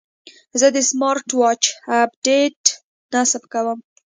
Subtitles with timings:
[0.59, 1.63] زه د سمارټ واچ
[2.01, 2.61] اپډیټ
[3.13, 3.79] نصب کوم.